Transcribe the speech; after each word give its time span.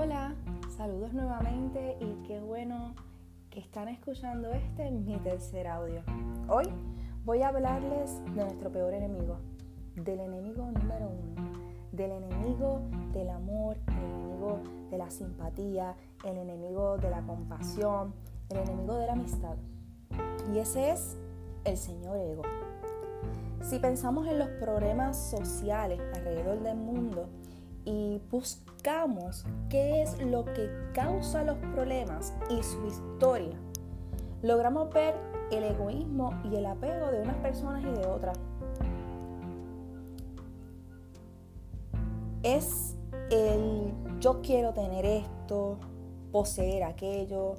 Hola, 0.00 0.32
saludos 0.76 1.12
nuevamente 1.12 1.96
y 1.98 2.22
qué 2.28 2.38
bueno 2.38 2.94
que 3.50 3.58
están 3.58 3.88
escuchando 3.88 4.52
este 4.52 4.92
mi 4.92 5.16
tercer 5.16 5.66
audio. 5.66 6.04
Hoy 6.46 6.66
voy 7.24 7.42
a 7.42 7.48
hablarles 7.48 8.24
de 8.26 8.44
nuestro 8.44 8.70
peor 8.70 8.94
enemigo, 8.94 9.38
del 9.96 10.20
enemigo 10.20 10.70
número 10.70 11.08
uno, 11.08 11.50
del 11.90 12.12
enemigo 12.12 12.80
del 13.12 13.28
amor, 13.28 13.76
el 13.88 14.04
enemigo 14.04 14.60
de 14.88 14.98
la 14.98 15.10
simpatía, 15.10 15.96
el 16.24 16.36
enemigo 16.36 16.96
de 16.98 17.10
la 17.10 17.22
compasión, 17.22 18.14
el 18.50 18.58
enemigo 18.58 18.94
de 18.94 19.06
la 19.06 19.14
amistad. 19.14 19.56
Y 20.54 20.60
ese 20.60 20.92
es 20.92 21.16
el 21.64 21.76
señor 21.76 22.18
ego. 22.18 22.42
Si 23.62 23.80
pensamos 23.80 24.28
en 24.28 24.38
los 24.38 24.48
problemas 24.60 25.16
sociales 25.16 26.00
alrededor 26.14 26.62
del 26.62 26.76
mundo 26.76 27.28
y 27.88 28.20
buscamos 28.30 29.46
qué 29.70 30.02
es 30.02 30.20
lo 30.20 30.44
que 30.44 30.70
causa 30.92 31.42
los 31.42 31.56
problemas 31.74 32.34
y 32.50 32.62
su 32.62 32.86
historia, 32.86 33.56
logramos 34.42 34.92
ver 34.92 35.14
el 35.50 35.64
egoísmo 35.64 36.38
y 36.44 36.56
el 36.56 36.66
apego 36.66 37.10
de 37.10 37.22
unas 37.22 37.36
personas 37.36 37.82
y 37.82 37.98
de 37.98 38.06
otras. 38.06 38.38
Es 42.42 42.96
el 43.30 43.94
yo 44.20 44.42
quiero 44.42 44.74
tener 44.74 45.06
esto, 45.06 45.78
poseer 46.30 46.84
aquello, 46.84 47.54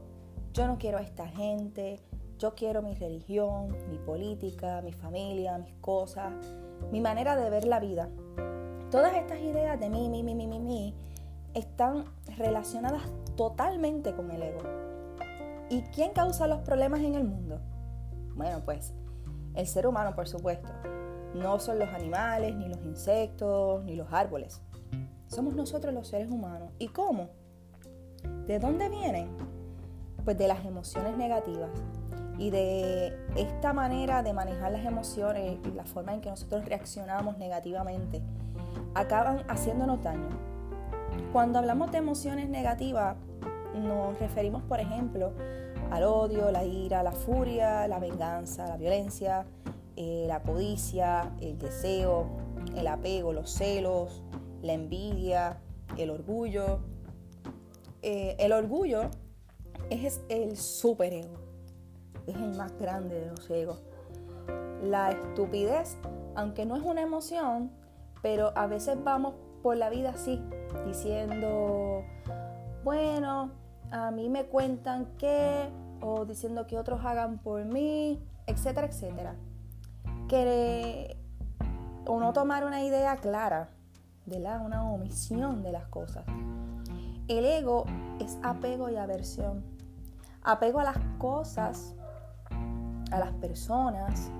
yo 0.53 0.67
no 0.67 0.77
quiero 0.77 0.99
a 0.99 1.01
esta 1.01 1.27
gente, 1.27 1.99
yo 2.37 2.53
quiero 2.53 2.83
mi 2.83 2.93
religión, 2.93 3.75
mi 3.89 3.97
política, 3.97 4.81
mi 4.83 4.93
familia, 4.93 5.57
mis 5.57 5.73
cosas, 5.81 6.33
mi 6.91 7.01
manera 7.01 7.35
de 7.35 7.49
ver 7.49 7.65
la 7.65 7.79
vida. 7.79 8.09
Todas 8.91 9.15
estas 9.15 9.39
ideas 9.39 9.79
de 9.79 9.87
mí, 9.87 10.09
mí, 10.09 10.23
mí, 10.23 10.33
mí, 10.33 10.47
mí, 10.47 10.59
mí, 10.59 10.95
están 11.53 12.05
relacionadas 12.37 13.03
totalmente 13.35 14.15
con 14.15 14.31
el 14.31 14.41
ego. 14.41 14.61
¿Y 15.69 15.81
quién 15.93 16.11
causa 16.11 16.47
los 16.47 16.61
problemas 16.61 17.01
en 17.01 17.13
el 17.13 17.23
mundo? 17.23 17.59
Bueno, 18.35 18.63
pues 18.65 18.93
el 19.53 19.67
ser 19.67 19.85
humano, 19.85 20.15
por 20.15 20.27
supuesto. 20.27 20.69
No 21.35 21.59
son 21.59 21.77
los 21.77 21.89
animales, 21.89 22.55
ni 22.55 22.67
los 22.67 22.83
insectos, 22.83 23.83
ni 23.83 23.95
los 23.95 24.11
árboles. 24.11 24.59
Somos 25.27 25.53
nosotros 25.53 25.93
los 25.93 26.07
seres 26.07 26.31
humanos. 26.31 26.71
¿Y 26.79 26.87
cómo? 26.87 27.29
¿De 28.47 28.57
dónde 28.57 28.89
vienen? 28.89 29.29
Pues 30.25 30.35
de 30.35 30.47
las 30.47 30.65
emociones 30.65 31.15
negativas 31.15 31.69
y 32.39 32.51
de 32.51 33.13
esta 33.35 33.73
manera 33.73 34.23
de 34.23 34.31
manejar 34.31 34.71
las 34.71 34.85
emociones 34.85 35.59
y 35.65 35.71
la 35.71 35.83
forma 35.83 36.13
en 36.13 36.21
que 36.21 36.29
nosotros 36.29 36.63
reaccionamos 36.65 37.37
negativamente 37.37 38.21
acaban 38.95 39.43
haciéndonos 39.49 40.01
daño. 40.01 40.29
Cuando 41.33 41.59
hablamos 41.59 41.91
de 41.91 41.97
emociones 41.97 42.47
negativas, 42.47 43.17
nos 43.75 44.17
referimos, 44.19 44.63
por 44.63 44.79
ejemplo, 44.79 45.33
al 45.91 46.03
odio, 46.03 46.49
la 46.49 46.63
ira, 46.63 47.03
la 47.03 47.11
furia, 47.11 47.87
la 47.89 47.99
venganza, 47.99 48.67
la 48.67 48.77
violencia, 48.77 49.45
eh, 49.97 50.23
la 50.25 50.41
codicia, 50.41 51.33
el 51.41 51.59
deseo, 51.59 52.25
el 52.73 52.87
apego, 52.87 53.33
los 53.33 53.51
celos, 53.51 54.23
la 54.61 54.73
envidia, 54.73 55.59
el 55.97 56.09
orgullo. 56.09 56.79
Eh, 58.01 58.37
el 58.39 58.53
orgullo 58.53 59.09
es 59.89 60.21
el 60.29 60.55
superego 60.55 61.48
es 62.31 62.37
el 62.37 62.55
más 62.55 62.77
grande 62.77 63.19
de 63.19 63.27
los 63.27 63.49
egos. 63.49 63.81
La 64.81 65.11
estupidez, 65.11 65.97
aunque 66.35 66.65
no 66.65 66.75
es 66.75 66.83
una 66.83 67.01
emoción, 67.01 67.71
pero 68.21 68.51
a 68.55 68.67
veces 68.67 68.97
vamos 69.03 69.35
por 69.61 69.77
la 69.77 69.89
vida 69.89 70.11
así, 70.11 70.41
diciendo, 70.85 72.03
bueno, 72.83 73.51
a 73.91 74.11
mí 74.11 74.29
me 74.29 74.45
cuentan 74.45 75.05
que, 75.17 75.69
o 76.01 76.25
diciendo 76.25 76.67
que 76.67 76.77
otros 76.77 77.03
hagan 77.03 77.39
por 77.39 77.65
mí, 77.65 78.21
etcétera, 78.47 78.87
etcétera. 78.87 79.35
Que 80.27 81.17
o 82.05 82.19
no 82.19 82.33
tomar 82.33 82.65
una 82.65 82.83
idea 82.83 83.17
clara, 83.17 83.69
la, 84.25 84.59
una 84.59 84.83
omisión 84.89 85.63
de 85.63 85.71
las 85.71 85.87
cosas. 85.87 86.23
El 87.27 87.45
ego 87.45 87.85
es 88.19 88.37
apego 88.43 88.89
y 88.89 88.95
aversión. 88.95 89.63
Apego 90.43 90.79
a 90.79 90.83
las 90.83 90.97
cosas 91.17 91.95
a 93.11 93.19
las 93.19 93.31
personas, 93.33 94.31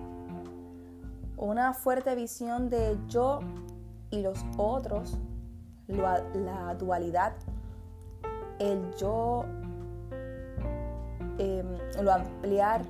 una 1.37 1.73
fuerte 1.73 2.15
visión 2.15 2.69
de 2.69 2.97
yo 3.07 3.39
y 4.09 4.21
los 4.21 4.45
otros, 4.57 5.17
la 5.87 6.75
dualidad, 6.75 7.33
el 8.59 8.93
yo, 8.95 9.45
em, 11.37 11.77
lo 12.01 12.13
ampliar, 12.13 12.81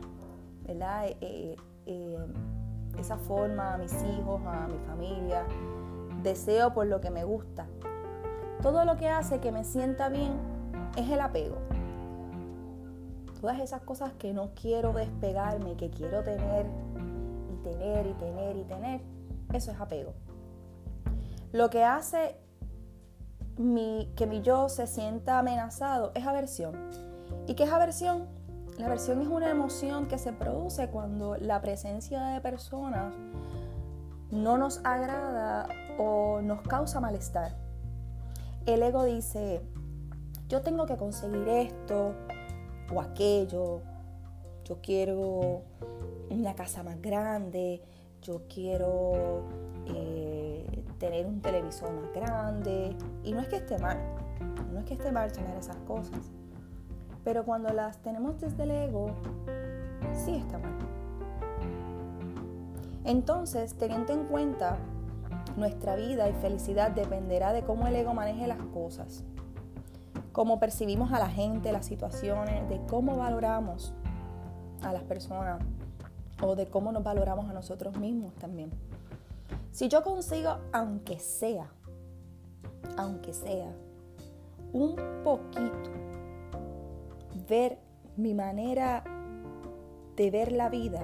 ¿verdad? 0.65 1.07
Eh, 1.07 1.17
eh, 1.21 1.55
em, 1.85 2.33
esa 2.99 3.17
forma 3.17 3.75
a 3.75 3.77
mis 3.77 3.93
hijos, 4.03 4.41
a 4.45 4.67
mi 4.67 4.79
familia, 4.87 5.45
deseo 6.23 6.73
por 6.73 6.87
lo 6.87 6.99
que 6.99 7.11
me 7.11 7.23
gusta. 7.23 7.67
Todo 8.61 8.83
lo 8.83 8.97
que 8.97 9.07
hace 9.07 9.39
que 9.39 9.51
me 9.51 9.63
sienta 9.63 10.09
bien 10.09 10.33
es 10.97 11.09
el 11.09 11.21
apego 11.21 11.68
todas 13.39 13.59
esas 13.59 13.81
cosas 13.81 14.13
que 14.13 14.33
no 14.33 14.51
quiero 14.53 14.93
despegarme, 14.93 15.75
que 15.75 15.89
quiero 15.89 16.23
tener 16.23 16.65
y 17.51 17.63
tener 17.63 18.05
y 18.07 18.13
tener 18.13 18.57
y 18.57 18.63
tener, 18.63 19.01
eso 19.53 19.71
es 19.71 19.79
apego. 19.79 20.13
Lo 21.51 21.69
que 21.69 21.83
hace 21.83 22.37
que 24.15 24.27
mi 24.27 24.41
yo 24.41 24.69
se 24.69 24.87
sienta 24.87 25.39
amenazado 25.39 26.11
es 26.15 26.25
aversión. 26.25 26.75
¿Y 27.47 27.55
qué 27.55 27.63
es 27.63 27.71
aversión? 27.71 28.27
La 28.77 28.85
aversión 28.85 29.21
es 29.21 29.27
una 29.27 29.49
emoción 29.49 30.07
que 30.07 30.17
se 30.17 30.31
produce 30.31 30.87
cuando 30.89 31.35
la 31.35 31.59
presencia 31.59 32.21
de 32.23 32.39
personas 32.39 33.13
no 34.31 34.57
nos 34.57 34.79
agrada 34.85 35.67
o 35.97 36.39
nos 36.41 36.61
causa 36.61 37.01
malestar. 37.01 37.57
El 38.65 38.83
ego 38.83 39.03
dice, 39.03 39.61
yo 40.47 40.61
tengo 40.61 40.85
que 40.85 40.95
conseguir 40.95 41.47
esto, 41.49 42.13
o 42.93 43.01
aquello, 43.01 43.81
yo 44.65 44.77
quiero 44.81 45.63
una 46.29 46.53
casa 46.55 46.83
más 46.83 47.01
grande, 47.01 47.81
yo 48.21 48.41
quiero 48.53 49.43
eh, 49.87 50.83
tener 50.99 51.25
un 51.25 51.41
televisor 51.41 51.91
más 51.91 52.13
grande. 52.13 52.95
Y 53.23 53.33
no 53.33 53.41
es 53.41 53.47
que 53.47 53.57
esté 53.57 53.77
mal, 53.79 53.97
no 54.71 54.79
es 54.79 54.85
que 54.85 54.93
esté 54.93 55.11
mal 55.11 55.31
tener 55.31 55.57
esas 55.57 55.77
cosas. 55.87 56.31
Pero 57.23 57.43
cuando 57.43 57.69
las 57.73 57.97
tenemos 58.01 58.39
desde 58.39 58.63
el 58.63 58.71
ego, 58.71 59.11
sí 60.13 60.35
está 60.35 60.57
mal. 60.57 60.77
Entonces, 63.05 63.73
teniendo 63.75 64.13
en 64.13 64.25
cuenta 64.25 64.77
nuestra 65.57 65.95
vida 65.95 66.29
y 66.29 66.33
felicidad 66.33 66.91
dependerá 66.91 67.53
de 67.53 67.63
cómo 67.63 67.87
el 67.87 67.95
ego 67.95 68.13
maneje 68.13 68.45
las 68.47 68.61
cosas 68.73 69.23
cómo 70.39 70.57
percibimos 70.57 71.11
a 71.11 71.19
la 71.19 71.27
gente, 71.27 71.73
las 71.73 71.85
situaciones, 71.85 72.69
de 72.69 72.79
cómo 72.85 73.17
valoramos 73.17 73.93
a 74.81 74.93
las 74.93 75.03
personas 75.03 75.61
o 76.41 76.55
de 76.55 76.65
cómo 76.65 76.93
nos 76.93 77.03
valoramos 77.03 77.49
a 77.49 77.51
nosotros 77.51 77.97
mismos 77.97 78.33
también. 78.35 78.71
Si 79.73 79.89
yo 79.89 80.01
consigo, 80.01 80.55
aunque 80.71 81.19
sea, 81.19 81.67
aunque 82.95 83.33
sea, 83.33 83.69
un 84.71 84.95
poquito, 85.25 85.91
ver 87.49 87.77
mi 88.15 88.33
manera 88.33 89.03
de 90.15 90.31
ver 90.31 90.53
la 90.53 90.69
vida, 90.69 91.01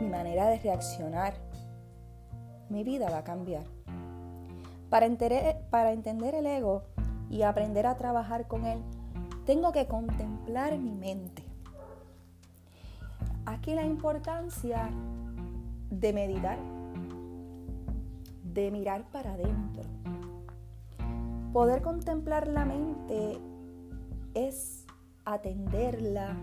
mi 0.00 0.08
manera 0.08 0.46
de 0.46 0.60
reaccionar, 0.60 1.34
mi 2.68 2.84
vida 2.84 3.10
va 3.10 3.18
a 3.18 3.24
cambiar. 3.24 3.64
Para 4.90 5.08
para 5.70 5.90
entender 5.90 6.36
el 6.36 6.46
ego, 6.46 6.84
y 7.30 7.42
aprender 7.42 7.86
a 7.86 7.96
trabajar 7.96 8.46
con 8.46 8.64
él, 8.64 8.80
tengo 9.46 9.72
que 9.72 9.86
contemplar 9.86 10.76
mi 10.78 10.94
mente. 10.94 11.42
Aquí 13.46 13.74
la 13.74 13.84
importancia 13.84 14.90
de 15.90 16.12
meditar, 16.12 16.58
de 18.44 18.70
mirar 18.70 19.04
para 19.10 19.32
adentro. 19.32 19.84
Poder 21.52 21.80
contemplar 21.80 22.46
la 22.46 22.64
mente 22.64 23.38
es 24.34 24.84
atenderla, 25.24 26.36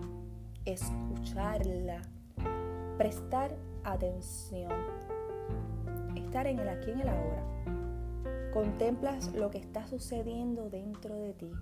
escucharla, 0.64 2.02
prestar 2.98 3.56
atención, 3.84 4.72
estar 6.16 6.46
en 6.48 6.58
el 6.58 6.68
aquí 6.68 6.90
y 6.90 6.92
en 6.92 7.00
el 7.00 7.08
ahora. 7.08 7.55
Contemplas 8.56 9.34
lo 9.34 9.50
que 9.50 9.58
está 9.58 9.86
sucediendo 9.86 10.70
dentro 10.70 11.14
de 11.14 11.34
ti, 11.34 11.52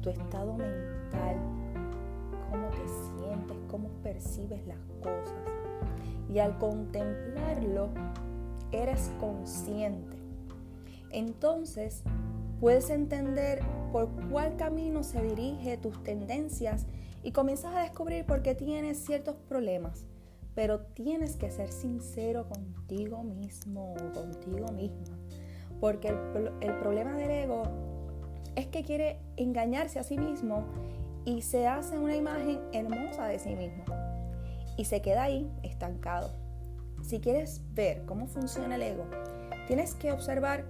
tu 0.00 0.10
estado 0.10 0.54
mental, 0.54 1.36
cómo 2.50 2.68
te 2.70 2.88
sientes, 2.88 3.56
cómo 3.70 3.88
percibes 4.02 4.66
las 4.66 4.80
cosas. 5.00 5.38
Y 6.28 6.40
al 6.40 6.58
contemplarlo, 6.58 7.90
eres 8.72 9.12
consciente. 9.20 10.16
Entonces, 11.12 12.02
puedes 12.58 12.90
entender 12.90 13.60
por 13.92 14.08
cuál 14.28 14.56
camino 14.56 15.04
se 15.04 15.22
dirige 15.22 15.76
tus 15.76 16.02
tendencias 16.02 16.86
y 17.22 17.30
comienzas 17.30 17.76
a 17.76 17.82
descubrir 17.82 18.26
por 18.26 18.42
qué 18.42 18.56
tienes 18.56 18.98
ciertos 18.98 19.36
problemas. 19.48 20.06
Pero 20.56 20.80
tienes 20.80 21.36
que 21.36 21.52
ser 21.52 21.70
sincero 21.70 22.48
contigo 22.48 23.22
mismo 23.22 23.94
o 23.94 24.12
contigo 24.12 24.72
misma. 24.72 25.21
Porque 25.82 26.14
el, 26.60 26.74
problema 26.76 27.16
del 27.16 27.28
ego 27.28 27.64
es 28.54 28.68
que 28.68 28.84
quiere 28.84 29.18
engañarse 29.36 29.98
a 29.98 30.04
sí 30.04 30.16
mismo 30.16 30.62
y 31.24 31.42
se 31.42 31.66
hace 31.66 31.98
una 31.98 32.14
imagen 32.14 32.60
hermosa 32.72 33.26
de 33.26 33.40
sí 33.40 33.56
mismo. 33.56 33.82
Y 34.76 34.84
se 34.84 35.02
queda 35.02 35.24
ahí 35.24 35.50
estancado. 35.64 36.30
Si 37.02 37.18
quieres 37.18 37.62
ver 37.74 38.04
cómo 38.06 38.28
funciona 38.28 38.76
el 38.76 38.82
ego, 38.82 39.06
tienes 39.66 39.96
que 39.96 40.12
observar 40.12 40.66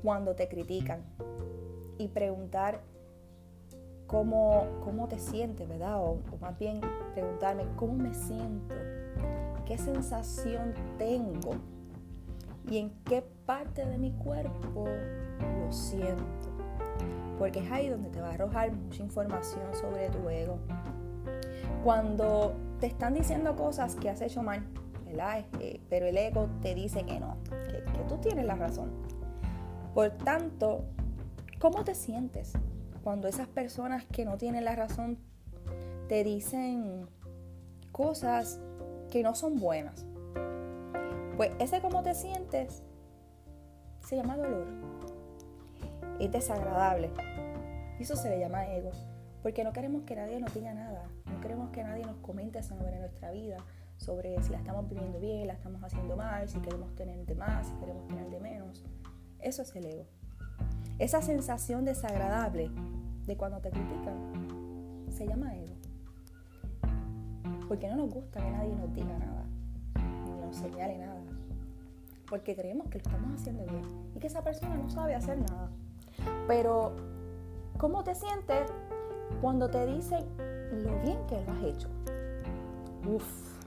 cuando 0.00 0.36
te 0.36 0.46
critican 0.46 1.02
y 1.98 2.06
preguntar 2.06 2.82
cómo, 4.06 4.64
cómo 4.84 5.08
te 5.08 5.18
sientes, 5.18 5.68
¿verdad? 5.68 6.00
O 6.00 6.20
más 6.40 6.56
bien 6.56 6.80
preguntarme 7.14 7.64
cómo 7.74 7.94
me 7.94 8.14
siento, 8.14 8.76
qué 9.66 9.76
sensación 9.76 10.72
tengo 10.98 11.56
y 12.70 12.78
en 12.78 12.90
qué 13.04 13.22
parte 13.46 13.84
de 13.84 13.98
mi 13.98 14.12
cuerpo 14.12 14.86
lo 14.86 15.72
siento. 15.72 16.24
Porque 17.38 17.60
es 17.60 17.70
ahí 17.70 17.88
donde 17.88 18.10
te 18.10 18.20
va 18.20 18.30
a 18.30 18.34
arrojar 18.34 18.72
mucha 18.72 19.02
información 19.02 19.62
sobre 19.74 20.10
tu 20.10 20.28
ego. 20.28 20.58
Cuando 21.84 22.54
te 22.80 22.86
están 22.86 23.14
diciendo 23.14 23.54
cosas 23.56 23.94
que 23.94 24.10
has 24.10 24.20
hecho 24.20 24.42
mal, 24.42 24.66
¿verdad? 25.06 25.44
Eh, 25.60 25.80
pero 25.88 26.06
el 26.06 26.18
ego 26.18 26.48
te 26.60 26.74
dice 26.74 27.04
que 27.04 27.20
no, 27.20 27.36
que, 27.44 27.84
que 27.92 28.04
tú 28.08 28.18
tienes 28.18 28.44
la 28.44 28.56
razón. 28.56 28.90
Por 29.94 30.10
tanto, 30.10 30.84
¿cómo 31.58 31.84
te 31.84 31.94
sientes 31.94 32.52
cuando 33.02 33.28
esas 33.28 33.48
personas 33.48 34.04
que 34.06 34.24
no 34.24 34.36
tienen 34.36 34.64
la 34.64 34.74
razón 34.74 35.18
te 36.08 36.24
dicen 36.24 37.08
cosas 37.92 38.60
que 39.10 39.22
no 39.22 39.34
son 39.34 39.56
buenas? 39.56 40.06
Pues 41.38 41.52
ese 41.60 41.80
cómo 41.80 42.02
te 42.02 42.14
sientes 42.14 42.82
se 44.00 44.16
llama 44.16 44.36
dolor. 44.36 44.66
Es 46.18 46.32
desagradable. 46.32 47.12
Y 47.96 48.02
eso 48.02 48.16
se 48.16 48.28
le 48.28 48.40
llama 48.40 48.66
ego. 48.66 48.90
Porque 49.40 49.62
no 49.62 49.72
queremos 49.72 50.02
que 50.02 50.16
nadie 50.16 50.40
nos 50.40 50.52
diga 50.52 50.74
nada. 50.74 51.08
No 51.26 51.40
queremos 51.40 51.70
que 51.70 51.84
nadie 51.84 52.04
nos 52.04 52.16
comente 52.16 52.60
sobre 52.64 52.98
nuestra 52.98 53.30
vida, 53.30 53.58
sobre 53.98 54.42
si 54.42 54.50
la 54.50 54.58
estamos 54.58 54.88
viviendo 54.88 55.20
bien, 55.20 55.46
la 55.46 55.52
estamos 55.52 55.80
haciendo 55.84 56.16
mal, 56.16 56.48
si 56.48 56.58
queremos 56.58 56.92
tener 56.96 57.24
de 57.24 57.36
más, 57.36 57.68
si 57.68 57.74
queremos 57.74 58.08
tener 58.08 58.28
de 58.30 58.40
menos. 58.40 58.84
Eso 59.38 59.62
es 59.62 59.76
el 59.76 59.86
ego. 59.86 60.06
Esa 60.98 61.22
sensación 61.22 61.84
desagradable 61.84 62.68
de 63.26 63.36
cuando 63.36 63.60
te 63.60 63.70
critican 63.70 65.06
se 65.08 65.24
llama 65.24 65.54
ego. 65.54 65.76
Porque 67.68 67.86
no 67.86 67.94
nos 67.94 68.10
gusta 68.12 68.40
que 68.40 68.50
nadie 68.50 68.74
nos 68.74 68.92
diga 68.92 69.16
nada, 69.16 69.46
ni 70.24 70.32
nos 70.32 70.56
señale 70.56 70.98
nada. 70.98 71.27
Porque 72.28 72.54
creemos 72.54 72.88
que 72.88 72.98
lo 72.98 73.04
estamos 73.04 73.40
haciendo 73.40 73.64
bien 73.64 73.82
y 74.14 74.18
que 74.18 74.26
esa 74.26 74.42
persona 74.42 74.76
no 74.76 74.88
sabe 74.90 75.14
hacer 75.14 75.38
nada. 75.38 75.70
Pero, 76.46 76.94
¿cómo 77.78 78.04
te 78.04 78.14
sientes 78.14 78.70
cuando 79.40 79.70
te 79.70 79.86
dicen 79.86 80.24
lo 80.72 80.98
bien 81.00 81.18
que 81.26 81.40
lo 81.44 81.52
has 81.52 81.64
hecho? 81.64 81.88
Uf, 83.06 83.58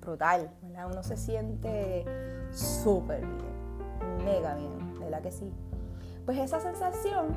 brutal, 0.00 0.50
¿verdad? 0.62 0.90
Uno 0.92 1.02
se 1.02 1.16
siente 1.16 2.04
súper 2.50 3.20
bien, 3.20 4.24
mega 4.24 4.54
bien, 4.54 5.00
¿verdad 5.00 5.22
que 5.22 5.30
sí? 5.30 5.52
Pues 6.26 6.38
esa 6.38 6.60
sensación 6.60 7.28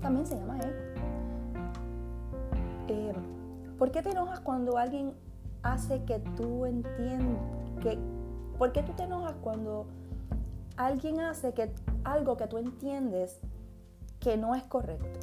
también 0.00 0.26
se 0.26 0.36
llama 0.36 0.58
ego. 0.58 0.92
Eh, 2.88 3.14
¿Por 3.78 3.90
qué 3.90 4.02
te 4.02 4.10
enojas 4.10 4.40
cuando 4.40 4.78
alguien 4.78 5.14
hace 5.62 6.04
que 6.04 6.18
tú 6.36 6.66
entiendas 6.66 7.38
que 7.80 7.98
¿Por 8.62 8.70
qué 8.70 8.84
tú 8.84 8.92
te 8.92 9.02
enojas 9.02 9.34
cuando 9.42 9.86
alguien 10.76 11.18
hace 11.18 11.52
que 11.52 11.72
algo 12.04 12.36
que 12.36 12.46
tú 12.46 12.58
entiendes 12.58 13.40
que 14.20 14.36
no 14.36 14.54
es 14.54 14.62
correcto? 14.62 15.18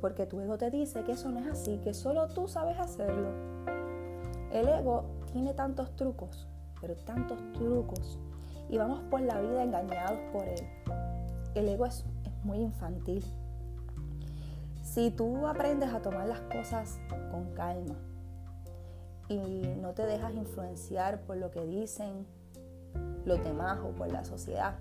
Porque 0.00 0.26
tu 0.26 0.40
ego 0.40 0.58
te 0.58 0.68
dice 0.72 1.04
que 1.04 1.12
eso 1.12 1.30
no 1.30 1.38
es 1.38 1.46
así, 1.46 1.78
que 1.78 1.94
solo 1.94 2.26
tú 2.26 2.48
sabes 2.48 2.76
hacerlo. 2.80 3.28
El 4.50 4.66
ego 4.66 5.04
tiene 5.32 5.54
tantos 5.54 5.94
trucos, 5.94 6.48
pero 6.80 6.96
tantos 6.96 7.38
trucos. 7.52 8.18
Y 8.68 8.78
vamos 8.78 8.98
por 9.08 9.20
la 9.20 9.40
vida 9.40 9.62
engañados 9.62 10.18
por 10.32 10.42
él. 10.42 10.66
El 11.54 11.68
ego 11.68 11.86
es, 11.86 12.04
es 12.24 12.44
muy 12.44 12.58
infantil. 12.58 13.24
Si 14.82 15.12
tú 15.12 15.46
aprendes 15.46 15.94
a 15.94 16.02
tomar 16.02 16.26
las 16.26 16.40
cosas 16.40 16.98
con 17.30 17.54
calma, 17.54 17.94
y 19.32 19.74
no 19.80 19.92
te 19.92 20.04
dejas 20.06 20.34
influenciar 20.34 21.20
por 21.22 21.36
lo 21.36 21.50
que 21.50 21.64
dicen 21.64 22.26
los 23.24 23.42
demás 23.44 23.78
o 23.84 23.90
por 23.90 24.10
la 24.10 24.24
sociedad, 24.24 24.74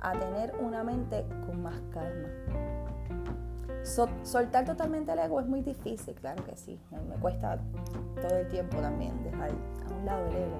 a 0.00 0.12
tener 0.12 0.54
una 0.60 0.82
mente 0.82 1.24
con 1.46 1.62
más 1.62 1.80
calma. 1.92 2.28
soltar 4.22 4.64
totalmente 4.64 5.12
el 5.12 5.18
ego 5.18 5.40
es 5.40 5.46
muy 5.46 5.62
difícil, 5.62 6.14
claro 6.14 6.44
que 6.44 6.56
sí. 6.56 6.78
Me 7.08 7.16
cuesta 7.16 7.58
todo 8.20 8.36
el 8.38 8.48
tiempo 8.48 8.78
también 8.78 9.22
dejar 9.22 9.50
a 9.50 9.94
un 9.94 10.06
lado 10.06 10.26
el 10.26 10.36
ego, 10.36 10.56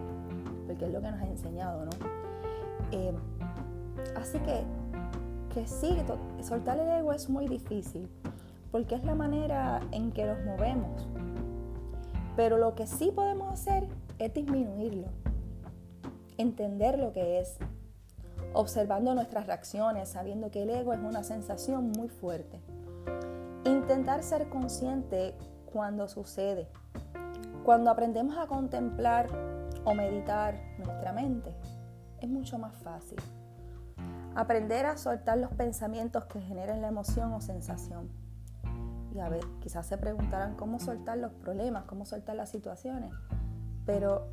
porque 0.67 0.87
es 0.87 0.93
lo 0.93 1.01
que 1.01 1.11
nos 1.11 1.21
ha 1.21 1.27
enseñado, 1.27 1.85
¿no? 1.85 1.91
Eh, 2.93 3.15
así 4.17 4.39
que, 4.41 4.63
que 5.55 5.67
sí, 5.67 5.97
soltar 6.43 6.79
el 6.79 6.89
ego 6.89 7.13
es 7.13 7.29
muy 7.29 7.49
difícil, 7.49 8.09
porque 8.71 8.95
es 8.95 9.05
la 9.05 9.15
manera 9.15 9.81
en 9.93 10.13
que 10.13 10.25
nos 10.25 10.45
movemos 10.45 11.09
pero 12.37 12.59
lo 12.59 12.75
que 12.75 12.87
sí 12.87 13.11
podemos 13.15 13.53
hacer 13.53 13.89
es 14.19 14.33
disminuirlo, 14.35 15.09
entender 16.37 16.99
lo 16.99 17.13
que 17.13 17.41
es, 17.41 17.57
observando 18.53 19.15
nuestras 19.15 19.47
reacciones, 19.47 20.11
sabiendo 20.11 20.51
que 20.51 20.63
el 20.63 20.71
ego 20.71 20.93
es 20.93 21.01
una 21.01 21.23
sensación 21.23 21.91
muy 21.91 22.09
fuerte. 22.09 22.61
Intentar 23.65 24.23
ser 24.23 24.49
consciente 24.49 25.35
cuando 25.73 26.09
sucede, 26.09 26.69
cuando 27.65 27.91
aprendemos 27.91 28.37
a 28.39 28.47
contemplar 28.47 29.29
o 29.85 29.95
meditar 29.95 30.61
nuestra 30.79 31.13
mente, 31.13 31.55
es 32.21 32.29
mucho 32.29 32.59
más 32.59 32.75
fácil. 32.77 33.19
Aprender 34.35 34.87
a 34.87 34.97
soltar 34.97 35.39
los 35.39 35.51
pensamientos 35.53 36.25
que 36.27 36.41
generan 36.41 36.81
la 36.81 36.89
emoción 36.89 37.33
o 37.33 37.41
sensación 37.41 38.09
y 39.15 39.19
a 39.19 39.29
ver, 39.29 39.45
quizás 39.61 39.87
se 39.87 39.99
preguntarán 39.99 40.55
cómo 40.55 40.79
soltar 40.79 41.19
los 41.19 41.33
problemas, 41.33 41.85
cómo 41.85 42.05
soltar 42.05 42.37
las 42.37 42.51
situaciones, 42.51 43.13
pero 43.85 44.29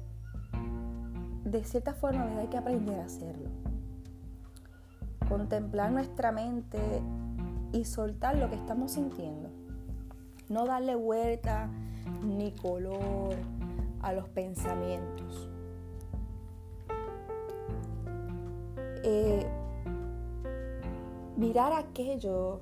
de 1.44 1.64
cierta 1.64 1.94
forma 1.94 2.26
hay 2.40 2.48
que 2.48 2.58
aprender 2.58 3.00
a 3.00 3.06
hacerlo. 3.06 3.50
Contemplar 5.28 5.92
nuestra 5.92 6.32
mente 6.32 6.80
y 7.74 7.86
soltar 7.86 8.38
lo 8.38 8.50
que 8.50 8.56
estamos 8.56 8.92
sintiendo. 8.92 9.50
No 10.50 10.66
darle 10.66 10.96
vuelta 10.96 11.70
ni 12.24 12.52
color 12.52 13.36
a 14.02 14.14
los 14.14 14.30
pensamientos. 14.30 15.50
Eh, 19.04 19.46
mirar 21.36 21.74
aquello 21.74 22.62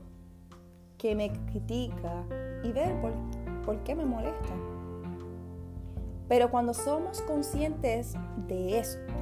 que 1.05 1.13
me 1.13 1.31
critica 1.51 2.25
y 2.63 2.71
ver 2.71 2.99
por, 2.99 3.13
por 3.63 3.83
qué 3.83 3.93
me 3.93 4.05
molesta. 4.05 4.55
Pero 6.27 6.49
cuando 6.49 6.73
somos 6.73 7.21
conscientes 7.21 8.15
de 8.47 8.79
esto, 8.79 9.13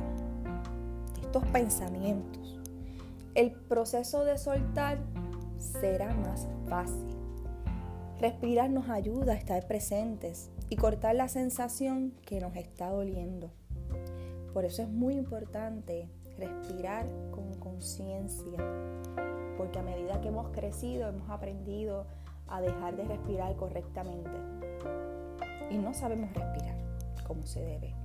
de 1.13 1.21
estos 1.23 1.45
pensamientos, 1.47 2.61
el 3.35 3.51
proceso 3.51 4.23
de 4.23 4.37
soltar 4.37 4.97
será 5.57 6.13
más 6.13 6.47
fácil. 6.69 7.17
Respirar 8.17 8.69
nos 8.69 8.87
ayuda 8.87 9.33
a 9.33 9.35
estar 9.35 9.67
presentes 9.67 10.51
y 10.69 10.77
cortar 10.77 11.15
la 11.15 11.27
sensación 11.27 12.13
que 12.25 12.39
nos 12.39 12.55
está 12.55 12.91
doliendo. 12.91 13.51
Por 14.53 14.63
eso 14.63 14.83
es 14.83 14.89
muy 14.89 15.15
importante 15.15 16.07
respirar 16.37 17.05
con 17.31 17.53
conciencia 17.55 18.57
porque 19.57 19.79
a 19.79 19.83
medida 19.83 20.21
que 20.21 20.29
hemos 20.29 20.49
crecido 20.49 21.09
hemos 21.09 21.29
aprendido 21.29 22.05
a 22.47 22.61
dejar 22.61 22.95
de 22.95 23.03
respirar 23.05 23.55
correctamente. 23.55 24.31
Y 25.69 25.77
no 25.77 25.93
sabemos 25.93 26.33
respirar 26.33 26.75
como 27.25 27.45
se 27.45 27.61
debe, 27.61 27.95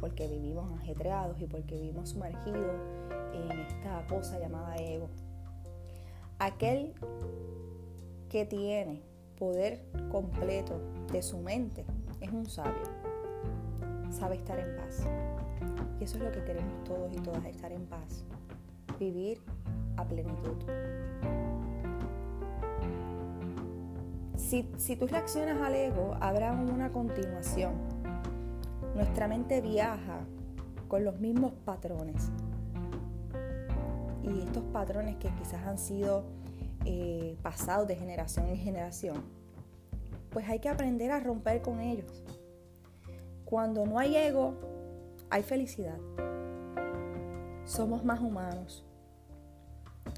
porque 0.00 0.26
vivimos 0.26 0.72
ajetreados 0.80 1.40
y 1.40 1.46
porque 1.46 1.76
vivimos 1.76 2.10
sumergidos 2.10 2.80
en 3.34 3.60
esta 3.60 4.06
cosa 4.06 4.38
llamada 4.38 4.76
ego. 4.76 5.08
Aquel 6.38 6.94
que 8.28 8.44
tiene 8.46 9.02
poder 9.38 9.84
completo 10.10 10.80
de 11.12 11.22
su 11.22 11.38
mente 11.38 11.84
es 12.20 12.32
un 12.32 12.46
sabio. 12.46 12.82
Sabe 14.10 14.36
estar 14.36 14.58
en 14.58 14.76
paz. 14.76 15.06
Y 16.00 16.04
eso 16.04 16.16
es 16.16 16.24
lo 16.24 16.32
que 16.32 16.42
queremos 16.44 16.82
todos 16.84 17.12
y 17.12 17.20
todas, 17.20 17.44
estar 17.44 17.70
en 17.70 17.86
paz, 17.86 18.24
vivir 18.98 19.40
a 19.96 20.04
plenitud. 20.04 20.56
Si, 24.36 24.68
si 24.76 24.96
tú 24.96 25.06
reaccionas 25.06 25.60
al 25.60 25.74
ego, 25.74 26.16
habrá 26.20 26.52
una 26.52 26.92
continuación. 26.92 27.72
Nuestra 28.94 29.28
mente 29.28 29.60
viaja 29.60 30.20
con 30.88 31.04
los 31.04 31.18
mismos 31.20 31.54
patrones. 31.64 32.30
Y 34.22 34.40
estos 34.40 34.62
patrones 34.72 35.16
que 35.16 35.30
quizás 35.30 35.66
han 35.66 35.78
sido 35.78 36.24
eh, 36.84 37.36
pasados 37.42 37.88
de 37.88 37.96
generación 37.96 38.48
en 38.48 38.56
generación, 38.56 39.22
pues 40.30 40.48
hay 40.48 40.58
que 40.58 40.68
aprender 40.68 41.10
a 41.12 41.20
romper 41.20 41.62
con 41.62 41.80
ellos. 41.80 42.22
Cuando 43.44 43.86
no 43.86 43.98
hay 43.98 44.16
ego, 44.16 44.54
hay 45.30 45.42
felicidad. 45.42 45.98
Somos 47.64 48.04
más 48.04 48.20
humanos. 48.20 48.84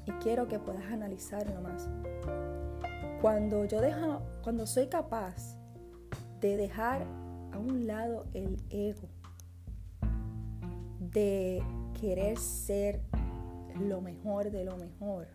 Y 0.05 0.11
quiero 0.23 0.47
que 0.47 0.59
puedas 0.59 0.85
analizarlo 0.91 1.61
más. 1.61 1.89
Cuando 3.21 3.65
yo 3.65 3.81
dejo, 3.81 4.21
cuando 4.43 4.67
soy 4.67 4.87
capaz 4.87 5.57
de 6.41 6.57
dejar 6.57 7.05
a 7.51 7.57
un 7.57 7.87
lado 7.87 8.25
el 8.33 8.57
ego, 8.69 9.07
de 10.99 11.63
querer 11.99 12.37
ser 12.37 13.01
lo 13.79 14.01
mejor 14.01 14.51
de 14.51 14.65
lo 14.65 14.77
mejor, 14.77 15.27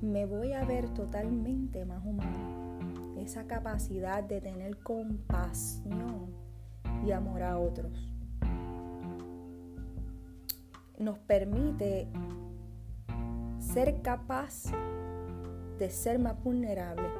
me 0.00 0.26
voy 0.26 0.52
a 0.52 0.64
ver 0.64 0.88
totalmente 0.90 1.84
más 1.84 2.04
humano. 2.04 3.16
Esa 3.18 3.46
capacidad 3.46 4.22
de 4.22 4.40
tener 4.40 4.78
compasión 4.78 6.34
y 7.04 7.10
amor 7.12 7.42
a 7.42 7.58
otros 7.58 8.12
nos 10.98 11.18
permite 11.18 12.08
ser 13.76 14.00
capaz 14.00 14.72
de 15.78 15.90
ser 15.90 16.18
más 16.18 16.42
vulnerable. 16.42 17.10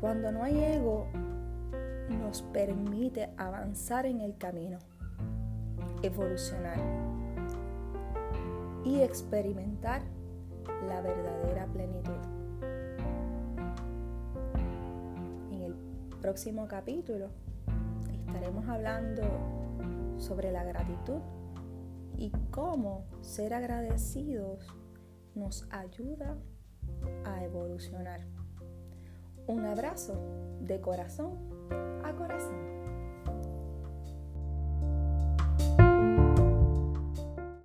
Cuando 0.00 0.32
no 0.32 0.42
hay 0.42 0.58
ego, 0.58 1.06
nos 2.08 2.40
permite 2.40 3.28
avanzar 3.36 4.06
en 4.06 4.22
el 4.22 4.38
camino, 4.38 4.78
evolucionar 6.02 6.78
y 8.86 9.02
experimentar 9.02 10.00
la 10.88 11.02
verdadera 11.02 11.66
plenitud. 11.66 12.22
En 15.52 15.60
el 15.60 15.74
próximo 16.22 16.66
capítulo 16.68 17.28
estaremos 18.26 18.66
hablando 18.66 19.24
sobre 20.16 20.52
la 20.52 20.64
gratitud 20.64 21.20
y 22.16 22.32
cómo 22.50 23.04
ser 23.20 23.52
agradecidos 23.52 24.66
nos 25.36 25.68
ayuda 25.70 26.36
a 27.24 27.44
evolucionar. 27.44 28.26
Un 29.46 29.64
abrazo 29.64 30.14
de 30.60 30.80
corazón 30.80 31.38
a 32.04 32.12
corazón. 32.14 32.85